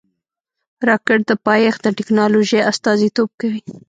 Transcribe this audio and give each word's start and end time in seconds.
راکټ 0.89 1.19
د 1.29 1.31
پایښت 1.45 1.79
د 1.83 1.87
ټېکنالوژۍ 1.97 2.59
استازیتوب 2.71 3.29
کوي 3.39 3.61